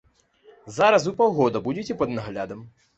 Зараз 0.79 1.07
вы 1.09 1.13
паўгода 1.21 1.65
будзеце 1.69 2.01
пад 2.05 2.19
наглядам. 2.19 2.71